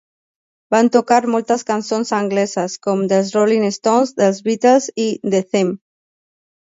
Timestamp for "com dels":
2.87-3.29